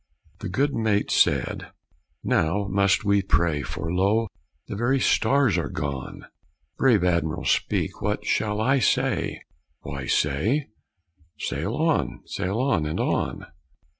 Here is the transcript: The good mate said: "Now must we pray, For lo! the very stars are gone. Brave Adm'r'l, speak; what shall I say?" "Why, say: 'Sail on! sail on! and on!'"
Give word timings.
The 0.39 0.49
good 0.49 0.73
mate 0.73 1.11
said: 1.11 1.67
"Now 2.23 2.65
must 2.67 3.03
we 3.05 3.21
pray, 3.21 3.61
For 3.61 3.93
lo! 3.93 4.29
the 4.67 4.75
very 4.75 4.99
stars 4.99 5.59
are 5.59 5.69
gone. 5.69 6.25
Brave 6.79 7.03
Adm'r'l, 7.03 7.45
speak; 7.45 8.01
what 8.01 8.25
shall 8.25 8.59
I 8.59 8.79
say?" 8.79 9.43
"Why, 9.81 10.07
say: 10.07 10.69
'Sail 11.37 11.75
on! 11.75 12.21
sail 12.25 12.59
on! 12.59 12.87
and 12.87 12.99
on!'" 12.99 13.45